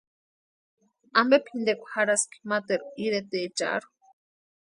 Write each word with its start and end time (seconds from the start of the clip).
Ampe 1.19 1.37
pʼintekwa 1.45 1.89
jarhaski 1.93 2.37
materu 2.49 2.85
iretecharhu. 3.05 3.89